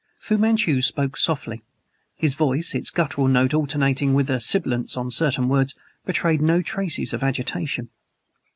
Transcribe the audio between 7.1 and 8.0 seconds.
of agitation.